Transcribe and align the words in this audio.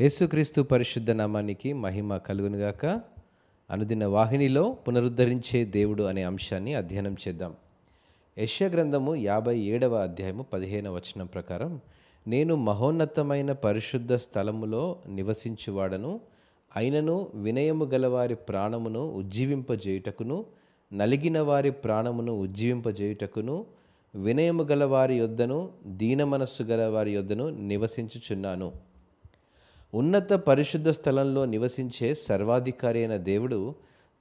యేసుక్రీస్తు 0.00 0.62
పరిశుద్ధ 0.62 1.10
నామానికి 1.10 1.72
మహిమ 1.72 2.16
కలుగునుగాక. 2.16 3.00
అనుదిన 3.70 4.06
వాహినిలో 4.06 4.72
పునరుద్ధరించే 4.72 5.64
దేవుడు 5.64 6.02
అనే 6.02 6.22
అంశాన్ని 6.22 6.74
అధ్యయనం 6.74 7.16
చేద్దాం. 7.28 7.54
యశ్య 8.38 8.68
గ్రంథము 8.68 9.14
యాభై 9.14 9.58
ఏడవ 9.58 9.94
అధ్యాయము 9.94 10.42
పదిహేన 10.42 10.88
వచనం 10.88 11.26
ప్రకారం 11.26 11.80
నేను 12.26 12.56
మహోన్నతమైన 12.56 13.52
పరిశుద్ధ 13.52 14.14
స్థలములో 14.14 14.96
నివసించువాడను 15.08 16.20
అయినను 16.76 17.26
వినయము 17.34 17.84
గలవారి 17.84 18.34
ప్రాణమును 18.34 19.12
ఉజ్జీవింపజేయుటకును 19.12 20.46
నలిగిన 20.92 21.40
వారి 21.40 21.70
ప్రాణమును 21.70 22.32
ఉజ్జీవింపజేయుటకును 22.32 23.66
వినయము 24.14 24.62
గల 24.62 24.84
వారి 24.84 25.14
యొద్దను 25.14 25.68
దీన 25.86 26.24
మనస్సు 26.24 26.62
గల 26.62 26.86
వారి 26.86 27.12
యొద్దను 27.12 27.48
నివసించుచున్నాను. 27.48 28.93
ఉన్నత 29.94 30.32
పరిశుద్ధ 30.32 30.88
స్థలంలో 30.88 31.44
నివసించే 31.44 32.14
సర్వాధికారి 32.14 32.98
అయిన 32.98 33.16
దేవుడు 33.16 33.74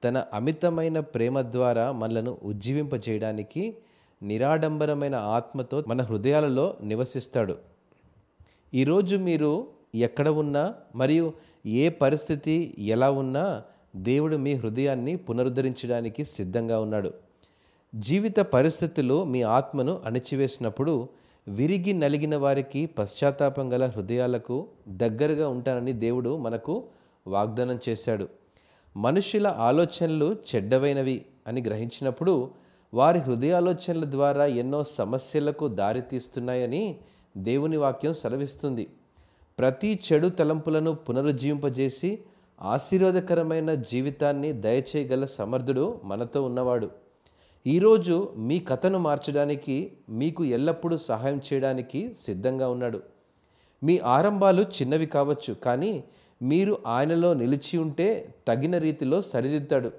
తన 0.04 0.24
అమితమైన 0.34 1.00
ప్రేమ 1.00 1.42
ద్వారా 1.42 1.92
మనలను 1.92 2.38
ఉజ్జీవింపజేయడానికి 2.44 3.78
నిరాడంబరమైన 4.24 5.16
ఆత్మతో 5.16 5.84
మన 5.88 6.02
హృదయాలలో 6.02 6.78
నివసిస్తాడు. 6.84 7.58
ఈరోజు 8.74 9.16
మీరు 9.16 9.68
ఎక్కడ 9.96 10.30
ఉన్నా 10.30 10.74
మరియు 10.96 11.34
ఏ 11.66 11.90
పరిస్థితి 11.90 12.76
ఎలా 12.78 13.12
ఉన్నా 13.12 13.64
దేవుడు 13.96 14.36
మీ 14.36 14.54
హృదయాన్ని 14.54 15.16
పునరుద్ధరించడానికి 15.16 16.26
సిద్ధంగా 16.26 16.80
ఉన్నాడు. 16.80 17.14
జీవిత 17.96 18.40
పరిస్థితులు 18.40 19.24
మీ 19.24 19.42
ఆత్మను 19.42 20.02
అణిచివేసినప్పుడు 20.06 21.10
విరిగి 21.48 21.94
నలిగిన 21.94 22.36
వారికి 22.36 22.86
పశ్చాత్తాపం 22.86 23.74
గల 23.74 23.86
హృదయాలకు 23.86 24.68
దగ్గరగా 24.88 25.48
ఉంటానని 25.48 25.94
దేవుడు 25.94 26.38
మనకు 26.38 26.84
వాగ్దానం 27.28 27.80
చేశాడు. 27.90 28.28
మనుషుల 28.98 29.48
ఆలోచనలు 29.48 30.36
చెడ్డవైనవి 30.56 31.26
అని 31.48 31.62
గ్రహించినప్పుడు 31.62 32.52
వారి 32.94 33.20
హృదయాలోచనల 33.20 34.12
ద్వారా 34.12 34.46
ఎన్నో 34.46 34.84
సమస్యలకు 34.84 35.68
దారితీస్తున్నాయని 35.68 37.00
దేవుని 37.38 37.78
వాక్యం 37.78 38.14
సెలవిస్తుంది. 38.14 38.88
ప్రతి 39.60 40.00
చెడు 40.14 40.28
తలంపులను 40.28 40.96
పునరుజ్జీవింపజేసి 40.96 42.20
ఆశీర్వాదకరమైన 42.62 43.74
జీవితాన్ని 43.74 44.54
దయచేయగల 44.54 45.26
సమర్థుడు 45.26 46.02
మనతో 46.04 46.44
ఉన్నవాడు. 46.44 47.03
ఈరోజు 47.68 48.34
మీ 48.38 48.60
కథను 48.60 49.00
మార్చడానికి 49.00 49.92
మీకు 50.10 50.46
ఎల్లప్పుడూ 50.46 50.98
సహాయం 50.98 51.42
చేయడానికి 51.54 52.16
సిద్ధంగా 52.20 52.70
ఉన్నాడు. 52.70 53.02
మీ 53.84 54.00
ఆరంభాలు 54.00 54.62
చిన్నవి 54.62 55.06
కావచ్చు 55.06 55.54
కానీ 55.54 56.04
మీరు 56.42 56.78
ఆయనలో 56.88 57.34
నిలిచి 57.34 57.78
ఉంటే 57.78 58.36
తగిన 58.48 58.78
రీతిలో 58.78 59.22
సరిదిద్దాడు. 59.22 59.92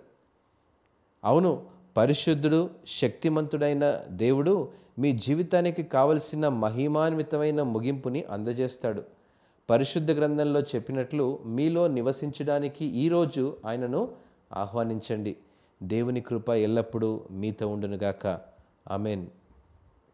అవును 1.24 1.62
పరిశుద్ధుడు 1.96 2.70
శక్తిమంతుడైన 2.86 4.00
దేవుడు 4.08 4.68
మీ 4.98 5.12
జీవితానికి 5.12 5.82
కావలసిన 5.82 6.48
మహిమాన్వితమైన 6.48 7.62
ముగింపుని 7.62 8.24
అందజేస్తాడు. 8.30 9.02
పరిశుద్ధ 9.70 10.10
గ్రంథంలో 10.10 10.60
చెప్పినట్లు 10.60 11.38
మీలో 11.46 11.86
నివసించడానికి 11.88 12.84
ఈరోజు 12.84 13.56
ఆయనను 13.66 14.08
ఆహ్వానించండి. 14.52 15.36
దేవుని 15.84 16.20
కృప 16.20 16.50
ఎల్లప్పుడూ 16.50 17.24
మీతో 17.30 17.68
ఉండునుగాక. 17.68 18.40
ఆమెన్. 18.90 19.26